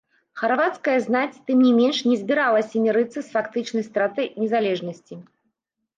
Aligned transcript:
Харвацкая 0.41 0.95
знаць, 1.07 1.41
тым 1.49 1.59
не 1.65 1.73
менш, 1.81 1.97
не 2.09 2.17
збіралася 2.21 2.75
мірыцца 2.85 3.15
з 3.21 3.27
фактычнай 3.35 3.83
стратай 3.89 4.27
незалежнасці. 4.45 5.13